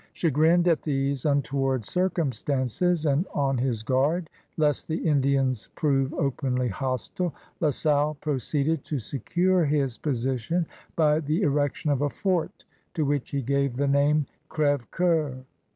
Cha 0.15 0.29
grinned 0.31 0.67
at 0.67 0.81
these 0.81 1.25
imtoward 1.25 1.85
circumstances 1.85 3.05
and 3.05 3.27
on 3.35 3.59
his 3.59 3.83
guard 3.83 4.31
lest 4.57 4.87
the 4.87 4.97
Indians 5.07 5.69
prove 5.75 6.11
openly 6.15 6.69
hostile. 6.69 7.35
La 7.59 7.69
Salle 7.69 8.15
proceeded 8.19 8.83
to 8.83 8.97
secure 8.97 9.63
his 9.63 9.99
position 9.99 10.65
by 10.95 11.19
the 11.19 11.43
erection 11.43 11.91
of 11.91 12.01
a 12.01 12.09
fort 12.09 12.65
to 12.95 13.05
which 13.05 13.29
he 13.29 13.43
gave 13.43 13.75
the 13.75 13.87
name 13.87 14.25
Crfevecoeur. 14.49 15.43